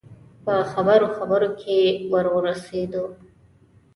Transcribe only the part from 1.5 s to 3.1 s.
کې ور ورسېدو.